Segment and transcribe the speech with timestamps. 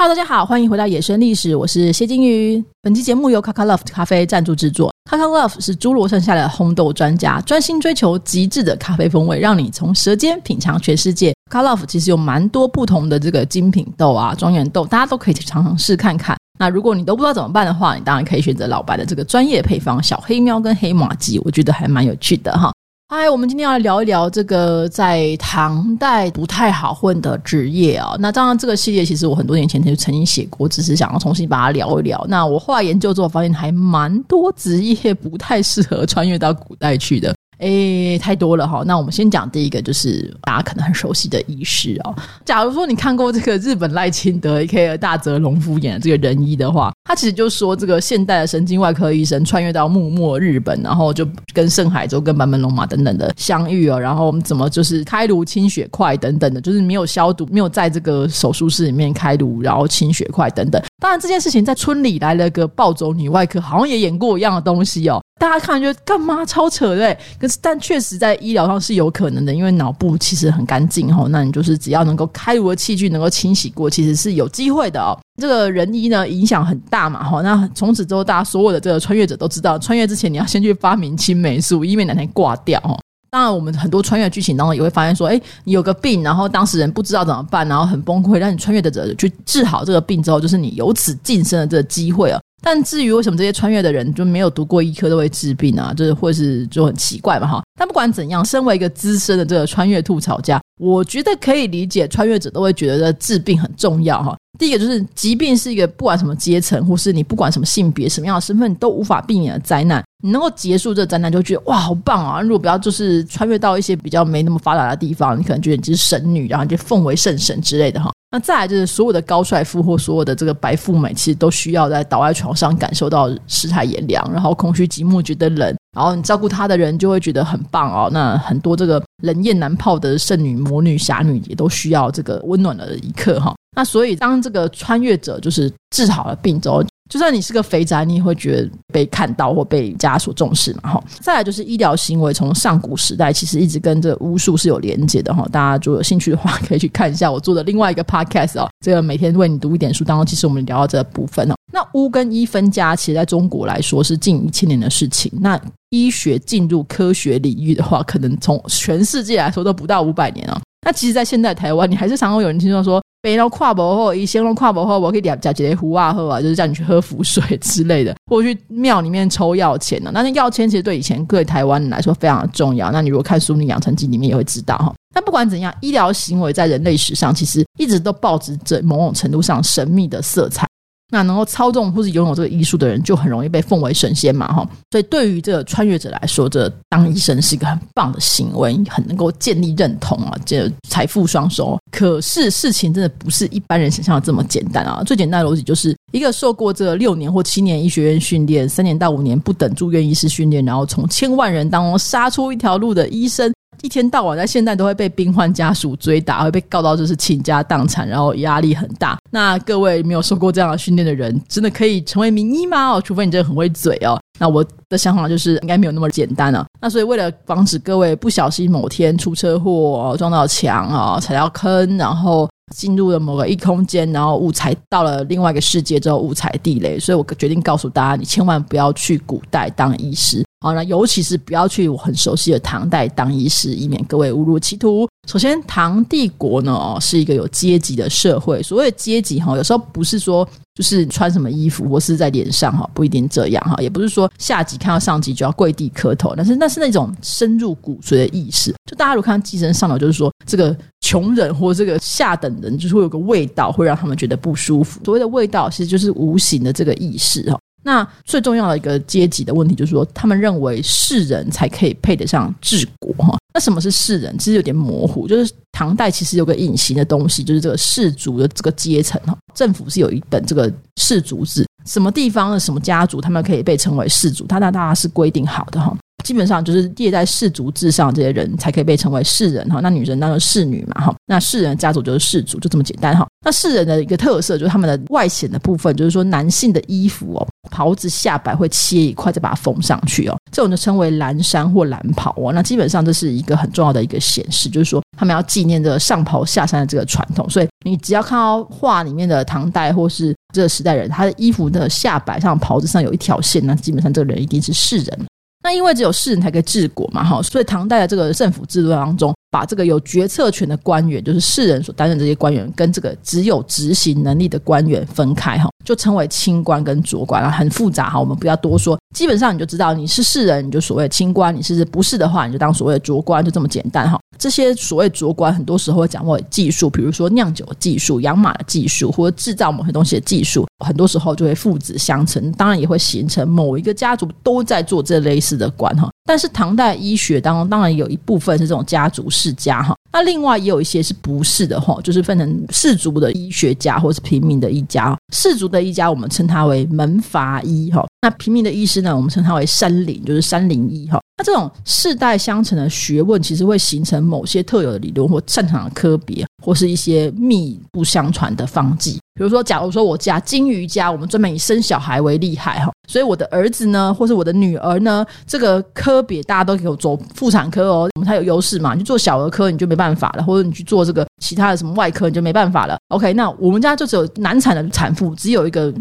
[0.00, 2.64] 哈喽，大家好，欢迎回到野生历史，我是谢金鱼。
[2.80, 4.90] 本期节目由 Kakalove 咖啡赞助制作。
[5.10, 11.34] Kakalove 是侏罗山下的烘豆专家，专心追求极致的咖啡风味，让你从舌尖品尝全世界。
[11.52, 16.34] Kakalove 其实有蛮多不同的这个精品豆啊、庄园豆，大家都可以去尝尝试看看。
[16.58, 22.72] 那如果你都不知道怎么办的话，你当然可以选择老白的这个专业配方小黑喵跟黑马鸡，我觉得还蛮有趣的哈。
[23.12, 28.14] 嗨，我们今天要聊一聊这个在唐代不太好混的职业啊。
[28.20, 32.24] 那当然，这个系列其实我很多年前就曾经写过，只是想要重新把它聊一聊。
[32.28, 37.34] 那我后来研究之后发现，还蛮多职业不太适合穿越到古代去的。
[37.58, 38.84] 诶，太多了哈。
[38.86, 42.14] 那我们先讲第一个，就是大家可能很熟悉的医师哦。
[42.44, 44.96] 假如说你看过这个日本赖清德 A.K.A.
[44.96, 53.98] 大泽隆夫演的这个仁医的话，他其实就说这个现代的神经外科医生穿越到幕末日本，然后就跟盛海洲、跟坂本龙马等等的相遇哦。
[53.98, 60.80] 然后我们怎么就是开颅清血块等等的，就是没有消毒，没有在这个手术室里面开颅，然后清血块等等。
[61.00, 65.20] 当然这件事情在村里来了个暴走女外科，好像也演过一样的东西哦。
[65.40, 67.16] 大家看就干嘛超扯对？
[67.40, 71.26] 可是但确实在医疗上是有可能的，因为脑部其实很干净哈。
[71.30, 75.18] 那你就是只要能够开颅的器具能够清洗过，其实是有机会的哦。
[75.40, 77.40] 这个人医呢影响很大嘛哈。
[77.40, 82.96] 那从此之后，大家所有的这个穿越者都知道，穿越之前你要先去发明青霉素，以免哪天挂掉哈。
[83.32, 92.40] 当然，我们很多穿越剧情当中也会发现说，哎，你有个病，然后当事人不知道怎么办，然后很崩溃，让你穿越的者去治好这个病之后，就是你由此晋升的这个机会啊。
[92.62, 95.94] 但至于为什么这些穿越的人就没有读过医科都会治病啊？
[95.94, 97.62] 就是或是就很奇怪嘛哈。
[97.78, 104.36] 但不管怎样，身为一个资深的这个穿越吐槽家，我觉得可以理解穿越者都会觉得治病很重要哈。
[104.60, 110.04] 第一个就是疾病是一个不管什么阶层，或是你不管什么性别、什么样的身份，都无法避免的灾难。
[110.22, 112.42] 你能够结束这个灾难，就觉得哇，好棒啊！
[112.42, 118.12] 如果不要就是穿越到一些比较没那么发达的地方，你可能觉得你是神女，然后就奉为圣神之类的哈。
[118.30, 128.10] 那再来就是所有的高帅富或所有的这个白富美，其实都需要在倒在床上感受到世态炎凉，然后空虚寂寞觉得冷，然后你照顾他的人就会觉得很棒哦。
[128.12, 133.54] 那很多这个冷艳难泡的圣女、魔女、侠女也都需要这个温暖的一刻哈。
[133.76, 136.84] 那所以当这个穿越者就是治好了病之后。
[137.08, 140.92] 就算你是个肥宅，你也会觉得被看到或被家所重视嘛？
[140.92, 145.44] 哈，再来就是医疗行为，从上古时代其实一直跟这巫术是有连接的哈。
[145.50, 148.70] 大家如果有兴趣的话，可以去看一下我做的另外一个 podcast 哦。
[148.78, 151.54] 这个每天为你读一点书当中，其实我们聊到这个部分哦。
[151.72, 155.32] 那巫跟医分家，其实在中国来说是近一千年的事情。
[155.40, 160.60] 那医学进入科学领域的话，可能从全世界来说都不到五百年哦。
[160.90, 163.00] 那其实，在现在台湾，你还是常常有人听到说。
[163.22, 170.10] 北龙跨博后，以仙龙跨博后，我可以点加几壶啊喝啊，就是叫你去喝符水之类的，或者去庙里面抽药签呢。
[170.12, 172.90] 那那药签其实对以前各位台湾人来说非常的重要。
[172.90, 174.92] 那你如果看《苏女养成记》里面也会知道哈。
[175.14, 180.66] 那不管怎样，医疗行为在人类史上其实一直都抱着着某种程度上神秘的色彩。
[181.10, 184.68] 那能够操纵或是拥有这个医术的人，就很容易被奉为神仙嘛，哈。
[184.90, 191.78] 所以对于这个穿越者来说，这当医生是一个很棒的行为，很能够建立认同啊，这财富双收。
[191.90, 195.02] 可是事情真的不是一般人想象的这么简单啊。
[195.04, 203.52] 最简单的逻辑就是一个受过这六年或七年医学院训练，三年到五年不等住院医师训练，然后从千万人当中杀出一条路的医生。
[203.82, 209.18] 一天到晚在现代都会被病患家属追打，会被告到就是倾家荡产，然后压力很大。
[209.30, 212.90] 那各位没有受过这样的训练的人，真的可以成为名医吗？
[212.90, 214.20] 哦，除非你真的很会嘴哦。
[214.38, 216.64] 那我的想法就是应该没有那么简单了。
[216.80, 230.42] 那所以为了防止各位不小心某天出车祸撞到墙啊，踩到坑，然后进入了某个异空间，然后误踩到了另外一个世界之后误踩地雷，所以我决定告诉大家，你千万不要去古代当医师。
[230.62, 235.08] 好，那尤其是不要去我很熟悉的唐代当医师，以免各位误入歧途。
[235.26, 238.62] 首先，唐帝国呢，哦，是一个有阶级的社会。
[238.62, 248.70] 所谓阶级哈，有时候不是说就是穿什么衣服或是在脸上哈，不一定这样哈，也不是说下级看到上级就要跪地磕头，但是那是那种深入骨髓的意识。
[248.84, 255.00] 就大家如果看《寄生上流》，就是说这个穷人或这个下等人，就是会有个味道，会让他们觉得不舒服。
[255.06, 257.58] 所谓的味道，其实就是无形的这个意识哈。
[257.82, 263.36] 那最重要的一个阶级的问题就是说，他们认为士人才可以配得上治国哈。
[263.52, 264.36] 那什么是士人？
[264.38, 265.26] 其实有点模糊。
[265.26, 269.36] 就是唐代其实有个隐形的东西，就是这个士族的这个阶层哈。
[269.54, 275.96] 政府是有一本这个士族制，什么地方的什么家族，他们可以被称为士族，他那大家是规定好的哈。
[276.22, 279.80] 基本上就是列在士族制上这些人才可以被称为士人哈。
[279.80, 281.14] 那女人当然士女嘛哈。
[281.26, 283.26] 那士人家族就是士族，就这么简单哈。
[283.44, 287.48] 那士人的一个特色就是他们的外显的部分，就是说男性的衣服哦。
[287.70, 290.36] 袍子下摆会切一块，再把它缝上去哦。
[290.50, 292.52] 这种就称为蓝衫或蓝袍哦。
[292.52, 297.48] 那基本上这是一个很重要的一个显示，就是说他们要纪念这个上袍下山的这个传统。
[297.50, 305.26] 所以你只要看到画里面的唐代或是这个时代人，他的衣服的下摆上袍子上有一条线，那基本上这个人一定是士人。
[305.62, 324.18] 那因为只有士人才可以治国嘛，哈，所以唐代的这个政府制度当中，把这个有决策权的官员，就是士人所担任这些官员，跟这个只有执行能力的官员分开，哈，就称为清官跟浊官啊，很复杂哈，我们不要多说，基本上你就知道，你是世人，你就所谓清官；你是不是的话，你就当所谓的浊官，就这么简单哈。
[324.38, 336.08] 这些所谓浊官，很多时候会掌握技术，比如说酿酒技术、养马的技术，或者制造某些东西的技术，很多时候就会父子相承，当然也会形成某一个家族都在做这类似的官哈。
[336.30, 345.18] 但是唐代医学当中，当然有一部分是这种家族世家哈，那另外也有一些是不是的哈，就是分成士族的医学家，或是平民的医家。
[345.34, 351.18] 士族的医家，我们称他为门阀医哈，那平民的医师呢，我们称他为山林，就是山林医哈。
[351.36, 359.18] 那这种世代相承的学问，其实会形成某些特有的理论或擅长的科别，或是一些密不相传的方剂。
[359.34, 368.92] 比如说，假如说我家金鱼家，我们专门以生小孩为厉害哈，所以我的儿子呢，或是我的女儿呢，这个科别大家都给我走妇产科哦，我们才有优势嘛。
[368.92, 372.98] 你去做小儿科你就没办法了，或者你去做这个其他的什么外科你就没办法了。
[373.08, 375.92] OK，那我们家就只有难产的产妇，只有一个。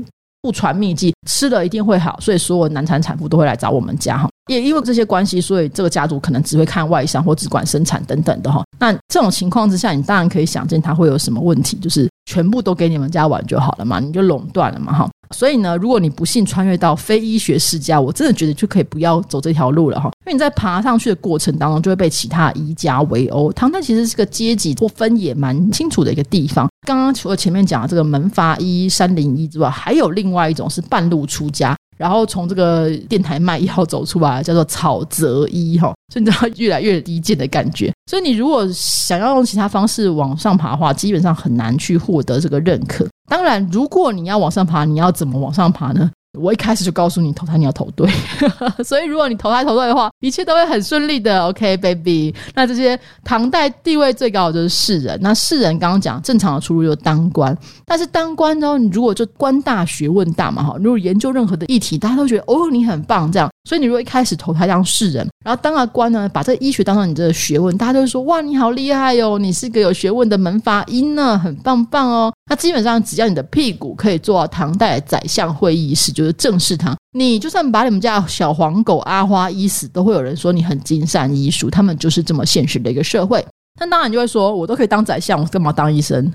[0.41, 4.29] 不传秘技，吃了一定会好，所以所有难产产妇都会来找我们家哈。
[4.50, 8.63] 也因为这些关系，所以这个家族可能只会看外伤或只管生产等等的哈。
[8.80, 15.07] 那这种情况之下，你当然可以想见他会有什么问题，就是全部都给你们家玩就好了嘛，你就垄断了嘛哈。
[15.36, 20.10] 所以呢，如果你不幸穿越到非医学世家，我真的觉得就可以不要走这条路了哈。
[20.25, 23.54] 因为你在爬上去的过程当中，就会被其他医家围殴。
[23.54, 26.68] 唐代其实是个阶级或分野蛮清楚的一个地方。
[26.88, 31.75] 刚刚除了前面讲的这个门阀医、山林医之外，还有另外一种是半路出家。
[32.00, 37.94] 然后从这个电台卖药走出来，叫做草泽医哈，所以你知道越来越低贱的感觉。
[38.10, 43.06] 所以你如果想要用其他方式往上爬的话，基本上很难去获得这个认可。
[43.28, 46.10] 当然，如果你要往上爬，你要怎么往上爬呢？
[46.37, 48.07] 我一开始就告诉你投胎你要投对，
[48.85, 51.45] 所以如果你投胎投对的话，一切都会很顺利的。
[51.45, 52.33] OK，baby。
[52.53, 72.31] 那这些唐代地位最高的就是士人，那士人刚刚讲正常的出路就是当官，但是当官呢，你如果就官大学问大嘛哈，如果研究任何的议题，大家都觉得哦你很棒这样，所以你如果一开始投胎当士人，然后当了官呢，把这医学当成你这个学问，大家都会说哇你好厉害哟，你是个有学问的门阀医呢，很棒棒哦。
[72.47, 81.69] 那基本上只要你的屁股可以坐到唐代宰相会议室，就是正视他，你就算把你们家小黄狗阿花医死，都会有人说你很精善医术。
[81.69, 83.45] 他们就是这么现实的一个社会。
[83.80, 86.30] 但当然就会说，我都可以当宰相，我干嘛当医生？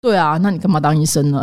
[0.00, 1.42] 对啊，那你干嘛当医生呢？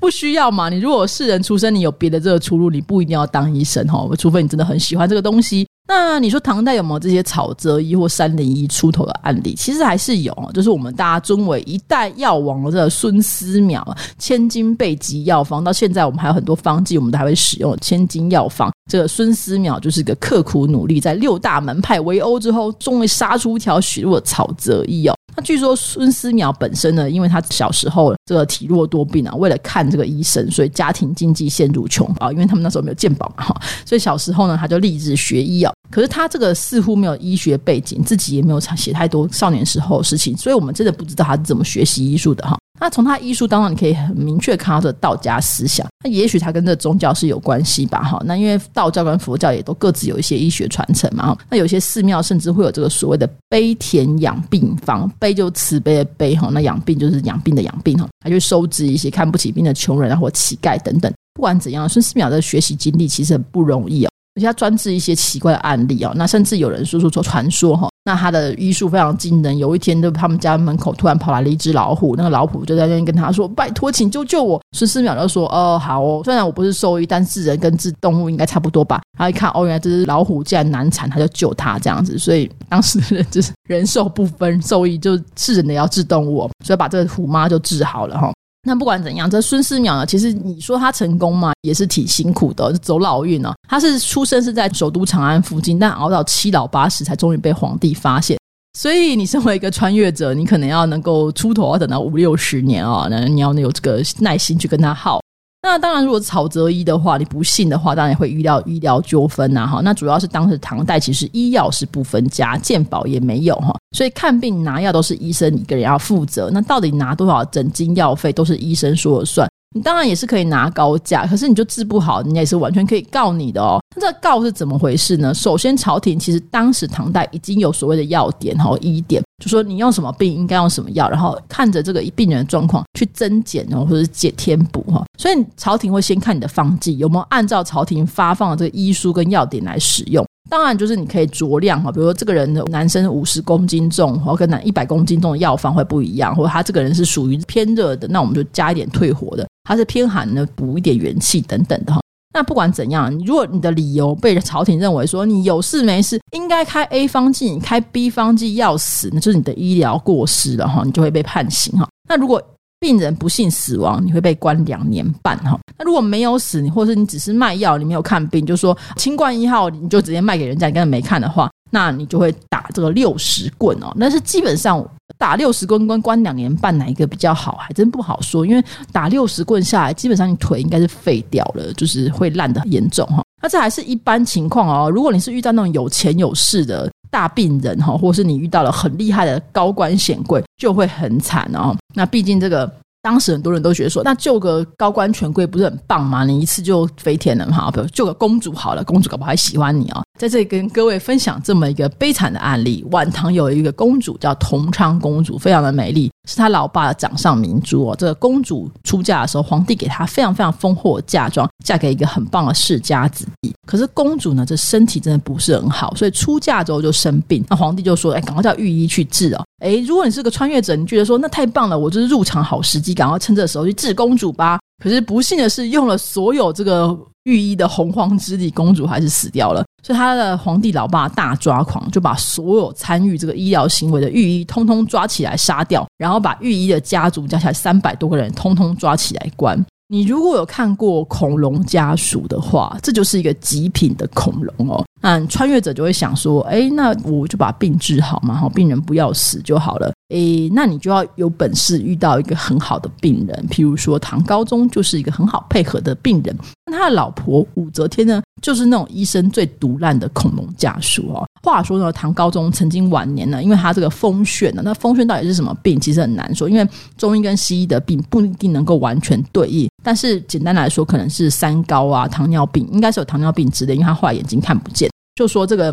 [0.00, 0.70] 不需要嘛。
[0.70, 4.08] 你如果是人出生，你有别的这个出路，你不一定要当医生哈。
[4.16, 5.68] 除非你真的很喜欢这个东西。
[5.88, 9.54] 那你说唐代有没有这些草泽医或三零一出头的案例？
[9.54, 13.84] 其实还是有，就是我们大家尊为一代药王的孙思邈，
[14.16, 18.72] 千金备急药方，到现在我们还有很多方剂，我们都还会使用千金药方。
[18.90, 25.14] 这个孙思邈就是个刻苦努力，在六大门派围殴之后，终于杀出一条血路的草泽医哦。
[25.34, 35.72] 那据说孙思邈本身呢，因为他小时候这个体弱多病啊，为了看这个医生，所以家庭经济陷入穷啊，因为他们那时候没有健保嘛哈，所以小时候呢，他就立志学医啊。
[35.90, 42.56] 可是他这个似乎没有医学背景，自己也没有写太多少年时候的事情，所以我们真的不知道他是怎么学习医术的哈。
[42.82, 45.86] 那从他医术当中，你可以很明确看到这道家思想。
[46.04, 48.02] 那也许他跟这宗教是有关系吧？
[48.02, 51.26] 哈，那因为道教跟佛教也都各自有一些医学传承嘛。
[51.26, 61.12] 哈，那有些寺庙甚至会有这个所谓的悲田养病方，悲就慈悲的悲哈，那养病就是养病的养病哈，他就收治一些看不起病的穷人啊或乞丐等等。
[61.34, 64.10] 不管怎样，孙思邈的学习经历其实很不容易哦。
[64.34, 69.56] 而且他专治一些奇怪的案例哦，那甚至有人说说说传说哈，那他的医术非常惊人。
[69.56, 82.18] 有一天，就他们家门口突然跑来了一只老虎，那个老虎就在那边跟他说：“拜托，请救救我。”孙思邈就说：“哦，好哦，虽然我不是兽医，但是人跟治动物应该差不多吧？”他一看，哦，原来这只老虎既然难产，他就救他这样子。
[82.18, 88.32] 所以当时的人就是人兽不分，兽医就是人的要治动物，所以把这个虎妈就治好了哈。
[88.64, 93.52] 那不管怎样，这孙思邈呢，其实你说他成功嘛，也是挺辛苦的，走老运呢。
[93.68, 98.38] 他是出生是在首都长安附近，但熬到七老八十才终于被皇帝发现。
[98.78, 105.20] 所以你身为一个穿越者，你可能要能够出头，要等到五六十年啊，那你要有这个耐心去跟他耗。
[105.62, 109.80] 那当然，如果是草泽医的话，你不信的话，当然也会遇到医疗纠纷呐哈。
[109.82, 116.50] 那主要是当时唐代其实医药是不分家，健保也没有哈，所以看病拿药都是医生一个人要负责。
[116.50, 119.48] 那到底拿多少诊金药费都是医生说了算。
[119.74, 123.80] 你当然也是可以拿高价，可是你就治不好，人家也是完全可以告你的哦。
[123.96, 125.32] 那这告是怎么回事呢？
[125.32, 129.22] 首先，朝廷其实当时唐代已经有所谓的药典和医典。
[129.42, 135.04] 就说你用什么病应该用什么药，然后看着这个病人的状况去增减哦，或者是减添补哈。
[135.18, 140.24] 所以朝廷会先看你的方剂有没有按照朝廷发放的这个医书跟药典来使用。
[140.48, 152.01] 当然，就是你可以酌量哈，比如说这个人的男生五十公斤重，或跟男一百公斤重的药方会不一样，或者他这个人是属于偏热的，那我们就加一点退火的；他是偏寒的，补一点元气等等的哈。
[152.34, 161.88] 那不管怎样，如果你的理由被朝廷认为说你有事没事，应该开 A 方剂，你开 B 方剂要死，那就是你的医疗过失了哈，你就会被判刑哈。
[162.08, 162.42] 那如果
[162.80, 165.58] 病人不幸死亡，你会被关两年半哈。
[165.78, 173.92] 那如果没有死，你或是你只是卖药，你没有看病，就说清冠一号，你就直接卖给人家，你根本没看的话，那你就会打这个六十棍哦。
[173.98, 174.88] 但是基本上。
[175.18, 178.44] 打六十棍关关两年半哪一个比较好，还真不好说。
[178.44, 183.22] 因为打六十棍下来，基本上你腿应该是废掉了，就是会烂得很严重哈。
[183.40, 184.90] 那这还是一般情况哦。
[184.90, 191.76] 如果你是遇到那种有钱有势的大病人哈，或是你遇到了很厉害的高官显贵，就会很惨哦。
[191.94, 192.68] 那毕竟这个。
[193.02, 196.24] 当时很多人都觉得说，那救个高官权贵不是很棒吗？
[196.24, 200.00] 你一次就飞天了哈，比如救个公主好了，公主搞不好还喜欢你哦。
[200.16, 207.96] 在这里跟各位分享这么一个悲惨的案例：晚唐有一个公主叫同昌公主，非常的美丽，是她老爸的掌上明珠哦。
[207.98, 213.52] 这个公主出嫁的时候，皇帝给她非常非常丰厚的嫁妆，嫁给一个很棒的世家子弟。
[213.66, 217.44] 可是公主呢，这身体真的不是很好，所以出嫁之后就生病。
[217.48, 224.58] 那皇帝就说：“哎，赶快叫御医去治哦。”哎，如果你是个穿越者，你觉得说那太棒了，我就是入场好时机，赶快趁这个时候去治公主吧。
[224.82, 229.64] 可是不幸的是，用了所有这个御医的洪荒之力，公主还是死掉了。
[229.80, 239.64] 所以他的皇帝老爸大抓狂，就把所有参与这个医疗行为的御医通通抓起来杀掉，然后把御医的家族加起来三百多个人通通抓起来关。
[239.86, 244.84] 你如果有看过《恐龙家属》的话，这就是一个极品的恐龙哦。
[245.02, 249.92] 那穿越者就会想说，哎，那我就把病治好嘛，哈，病人不要死就好了。
[250.14, 256.36] 哎，那你就要有本事遇到一个很好的病人，譬如说唐高宗就是一个很好配合的病人。
[256.70, 261.26] 那他的老婆武则天呢，就是那种医生最毒烂的恐龙家属哦。
[261.42, 269.68] 话说呢，唐高宗曾经晚年呢，因为他这个风眩呢，那风眩到底是什么病，其实很难说，因为中医跟西医的病不一定能够完全对应。
[269.82, 274.88] 但是简单来说，可能是三高啊，糖尿病，应该是有糖尿病之类，因为他后来眼睛看不见。
[275.22, 275.72] 就说这个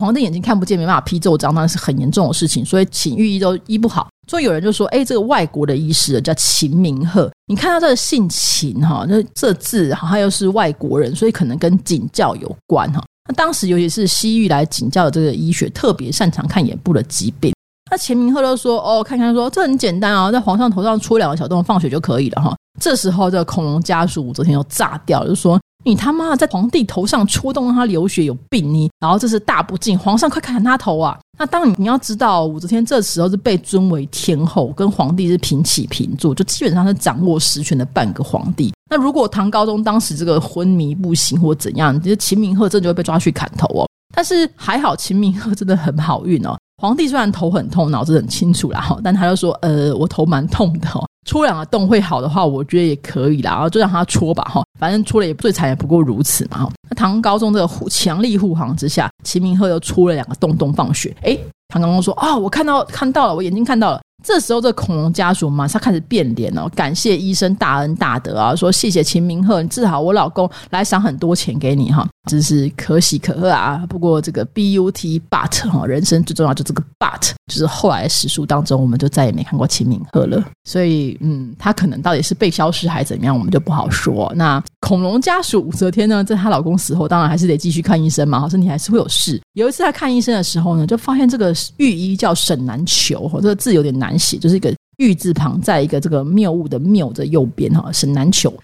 [0.00, 4.06] 皇帝眼睛看不见，没办法批奏章，那是很严重的事情，所以请御医都医不好。
[4.28, 13.02] 所以有人就说：“哎，这个外国的医师叫秦明鹤，你看他这个姓秦哈，那这字好像又是外国人，所以可能跟景教有关哈。
[13.26, 17.54] 那当时尤其是西域来景教的这个医学，特别擅长看眼部的疾病。
[17.90, 22.54] 那秦明鹤就说：哦，看看说这很简单啊，在皇上头上戳两个小洞，放血就可以了哈。
[22.78, 31.18] 这时候这个恐龙家属武则天就炸掉了，就说。”你他妈在皇帝头上戳洞让他流血有病你，然后这是大不敬，皇上快砍他头啊！
[31.38, 38.72] 那当你你要知道，武则天这时候是被尊为天后，跟皇帝是平起平坐，就基本上是掌握实权的半个皇帝。
[38.88, 43.88] 那如果唐高宗当时这个昏迷不醒或怎样，其实秦明鹤这就会被抓去砍头哦。
[44.14, 46.56] 但是还好，秦明鹤真的很好运哦。
[46.80, 51.04] 皇帝虽然头很痛，脑子很清楚啦，哈，但他就说，呃，我头蛮痛的哦。
[51.24, 64.00] 戳两个洞会好的话，我觉得也可以啦，然后就让他戳吧，哈，反正出了也最惨也不过如此嘛，那唐高宗这个护强力护航之下，秦明赫又出了两个洞洞放血，诶，唐高宗说啊、我看到看到了，我眼睛看到了。
[64.24, 73.84] 这时候，这恐龙家属马上开始变脸了，感谢医生大恩大德啊，说谢谢秦明鹤，你治好我老公，来赏很多钱给你哈，真是可喜可贺啊。
[73.88, 80.42] 不过这个 but but 哈，人生最重要就这个 but，就是后来史书当中，我们就再也没看过秦明鹤了。
[80.64, 84.32] 所以，嗯，他可能到底是被消失还是怎么样，我们就不好说。
[84.36, 89.40] 那恐龙家属武则天呢，在她老公死后，当然还是得继续看医生嘛，身体还是会有事。
[89.54, 94.12] 有一次她看医生的时候呢，就发现这个御医叫沈南求，这个字有点难。
[94.22, 98.54] 写就是一个玉字旁，在一个这个谬误的谬的右边哈，沈南求。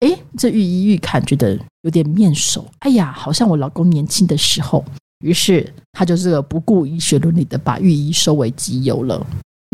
[0.00, 4.84] 哎，这御医一看觉得有点面熟，哎呀，好像我老公年轻的时候。
[5.24, 9.26] 于是他就这个不顾医学伦理的把御医收为己有了。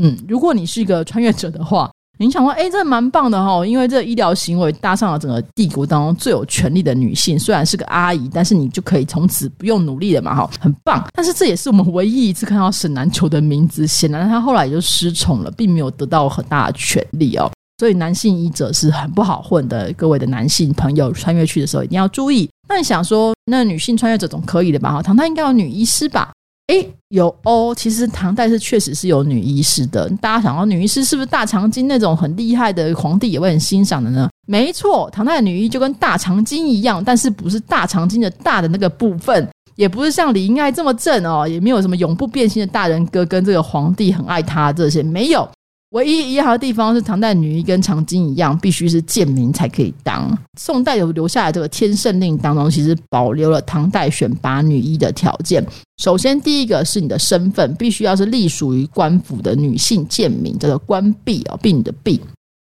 [0.02, 1.90] 嗯，如果你是一个穿越者的话。
[2.18, 11.06] 你想说，哎，这蛮棒的哈，因为这医疗行为搭上了整个帝国当中最有权力的女性，虽然是个阿姨，但是你就可以从此不用努力了嘛，哈，很棒。
[11.12, 17.52] 但是这也是我们唯一一次看到沈南求的名字，显然他后来就失宠了，并没有得到很大的权力哦。
[17.78, 22.48] 所以男性医者是很不好混的，各位的男性朋友穿越去的时候一定要注意。
[22.68, 24.92] 那你想说，那女性穿越者总可以的吧？
[24.92, 26.32] 哈，唐代应该有女医师吧？
[26.66, 30.08] 哎，有哦，其实唐代是确实是有女医师的。
[30.20, 34.28] 大家想到女医师是不是大长今那种很厉害的皇帝也会很欣赏的呢？
[34.48, 45.48] 没错，唐代的女医就跟大长今一样，但是不是大长今的大的那个部分，也不是像李英爱这么正哦，也没有什么永不变心的大人哥跟这个皇帝很爱他这些没有。
[45.96, 50.30] 唯一一样的地方是，唐代女医跟长今一样，必须是贱民才可以当。
[50.60, 55.66] 宋代有留下来这个《天圣令》当中，其实保留了唐代选拔女医的条件。
[55.96, 62.20] 首先，第一个是你的身份，必须要是隶属于官府的女性贱民，叫做官婢哦，婢女的婢。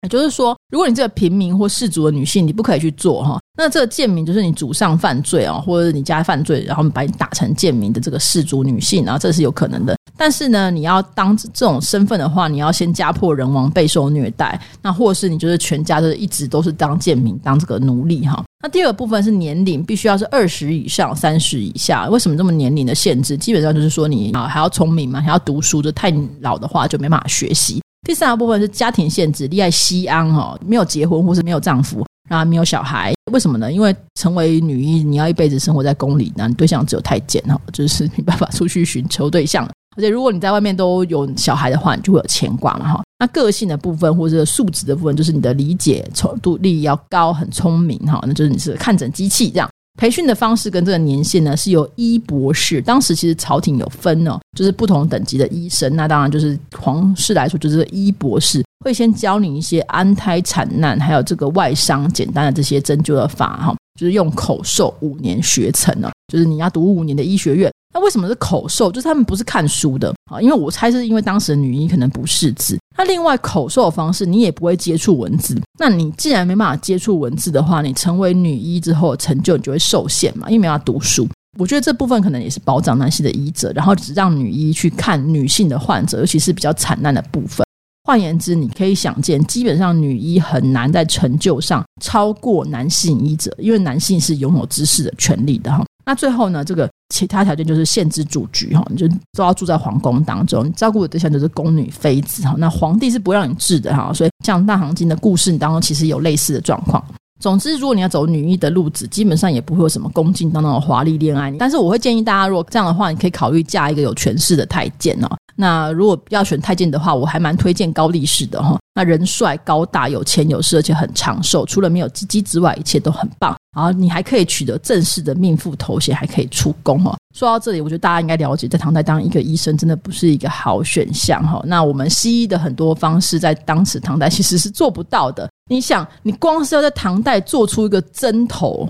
[0.03, 3.39] 也就是说，如果你这个平民或士族的女性，你不可以去做哈。
[3.57, 9.97] 那这个贱民就是你祖上犯罪啊，或者是你家犯罪，然后把你打成贱民的这个士族女性，然后这是有可能的。
[10.17, 18.43] 但是呢，你要当这种身份的话，你要先家破人亡，备受虐待，那或是你就是全家就是一直都是当贱民，当这个奴隶哈。
[18.63, 22.07] 那第二个部分是年龄，必须要是二十以上，三十以下。
[22.07, 23.37] 为什么这么年龄的限制？
[23.37, 27.81] 基本上就是说你啊还要聪明嘛，还要读书，就太老的话就没办法学习。
[28.07, 33.71] 第三个部分是家庭限制，恋爱西安哈，没有结婚或是没有丈夫，然后没有小孩，为什么呢？
[33.71, 39.67] 因为成为女医，你要一辈子生活在宫里，那你对象只有太监哈，就是没办法出去寻求对象。
[39.97, 43.01] 而且如果你在外面都有小孩的话，你就会有牵挂嘛哈。
[43.19, 49.69] 那个性的部分或者素质的部分，就是你的理解程度力要高，很聪明哈，那就是你是看诊机器这样。
[49.97, 52.81] 培训的方式跟这个年限呢，是由医博士。
[52.81, 55.95] 当时其实朝廷有分哦，就是不同等级的医生。
[55.95, 67.71] 那当然就是皇室来说，就是医博士会先教你一些安胎产难，还有这个外伤简单的这些针灸的法哈，就是用口授五年学成了，就是你要读五年的医学院。
[67.95, 68.91] 那为什么是口授？
[68.91, 72.77] 就是他们不是看书的啊，因为我猜是因为当时的女医可能不识字。
[72.97, 75.57] 那另外口授的方式，你也不会接触文字。
[75.79, 81.25] 那你既然没办法接触文字的话，你成为女医之后成就你就会受限嘛，因为没办法读书。
[81.57, 87.65] 我觉得这部分可能也是保障男性的医者，然后只让女医去看女性的患者，尤其是比较惨难的部分。
[88.03, 95.81] 换言之，你可以想见，基本上女医很难在成就上超过男性医者，因为男性是拥有知识的权利的哈。
[96.05, 102.55] 那最后呢，这个其他条件就是限制住居哈，你就都要住在皇宫当中，你照顾的对象就是宫女妃子哈。
[102.57, 107.03] 那皇帝是不让你治的哈，所以像《大行经》的故事当中，其实有类似的状况。
[107.39, 111.51] 总之，如果你要走女医的路子，基本上也不会有什么宫禁当中的华丽恋爱。
[111.59, 115.27] 但是我会建议大家，如果这样的话，你可以考虑嫁一个有权势的太监哦。
[115.57, 118.79] 那如果要选太监的话，我还蛮推荐高力士的哈。
[118.97, 123.53] 那人帅、高大、有钱有势，而且很长寿，除了没有鸡鸡之外，一切都很棒。
[123.75, 127.13] 然后你还可以取得正式的命妇头衔，还可以出宫哦。
[127.35, 131.61] 说到这里，我觉得大家应该了解，在唐代当一个医生真的不是一个好选项哈。
[131.65, 135.49] 那我们西医的很多方式，在当时唐代其实是做不到的。
[135.69, 138.89] 你想，你光是要在唐代做出一个针头，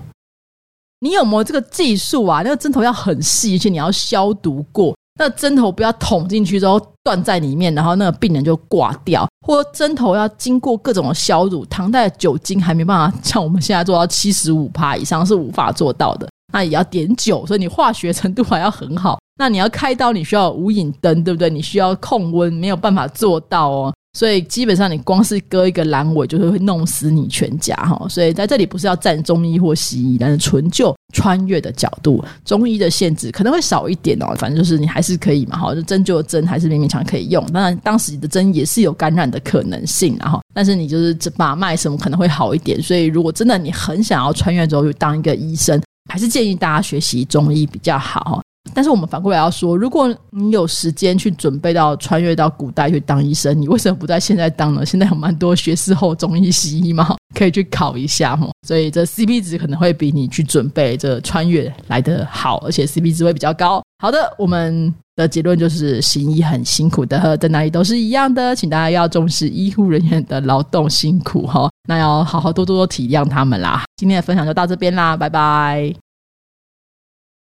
[1.00, 2.42] 你有没有这个技术啊？
[2.42, 4.95] 那个针头要很细，而且你要消毒过。
[5.18, 11.64] 那针头不要捅进去之后断在里面，然后那个病人就挂掉，或针头要经过各种的消毒。
[11.66, 19.18] 唐代的酒精还没办法像我们现在做到七十五帕以上是无法做到的，那也要碘酒，所以你化学程度还要很好。
[19.38, 21.50] 那你要开刀，你需要无影灯，对不对？
[21.50, 23.94] 你需要控温，没有办法做到哦。
[24.16, 28.06] 所以基本上你光是割一个阑尾，就是会弄死你全家哈。
[28.08, 34.34] 所以在这里不是要站中医或西医，但是纯就穿越的角度，中医的限制可能会少一点哦。
[34.38, 37.44] 反正就是你还是可以嘛，哈，就针灸针还是勉勉强可以用。
[37.52, 42.80] 当然当时的针也是有感染的可能性，然后但是你就是这把脉什么可能会好一点。
[42.80, 45.78] 所以如果真的你很想要穿越之后去当一个医生，
[46.10, 48.40] 还是建议大家学习中医比较好。
[48.74, 54.84] 但是我们反过来要说，如果你有时间去准备到穿越到古代去当医生，你为什么不在现在当呢？
[54.84, 58.48] 现在有蛮多学士后中医西医嘛， 可以去考一下哈。
[58.66, 63.82] 所以这 CP 值可能会比你去准备这穿越来得好，而且 CP 值会比较高。
[63.98, 73.84] 好的，我们的结论就是行医很辛苦的，在哪里都是一样的，请大家要重视医护人员的劳动辛苦哈，那要好好多多多体谅他们啦。
[73.96, 76.05] 今天的分享就到这边啦，拜拜。